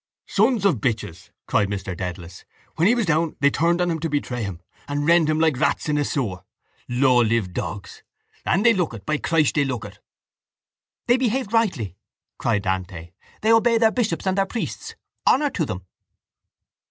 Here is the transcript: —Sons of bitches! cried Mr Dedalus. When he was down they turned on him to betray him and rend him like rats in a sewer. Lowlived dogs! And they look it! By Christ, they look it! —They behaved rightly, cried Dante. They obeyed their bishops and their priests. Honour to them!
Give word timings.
—Sons 0.25 0.65
of 0.65 0.77
bitches! 0.77 1.29
cried 1.45 1.67
Mr 1.69 1.95
Dedalus. 1.95 2.43
When 2.75 2.87
he 2.87 2.95
was 2.95 3.05
down 3.05 3.35
they 3.39 3.51
turned 3.51 3.79
on 3.79 3.91
him 3.91 3.99
to 3.99 4.09
betray 4.09 4.41
him 4.41 4.59
and 4.87 5.05
rend 5.05 5.29
him 5.29 5.39
like 5.39 5.59
rats 5.59 5.89
in 5.89 5.97
a 5.99 6.03
sewer. 6.03 6.41
Lowlived 6.89 7.53
dogs! 7.53 8.01
And 8.43 8.65
they 8.65 8.73
look 8.73 8.95
it! 8.95 9.05
By 9.05 9.19
Christ, 9.19 9.53
they 9.53 9.63
look 9.63 9.85
it! 9.85 9.99
—They 11.05 11.17
behaved 11.17 11.53
rightly, 11.53 11.97
cried 12.39 12.63
Dante. 12.63 13.11
They 13.41 13.53
obeyed 13.53 13.83
their 13.83 13.91
bishops 13.91 14.25
and 14.25 14.35
their 14.35 14.47
priests. 14.47 14.95
Honour 15.27 15.51
to 15.51 15.65
them! 15.67 15.85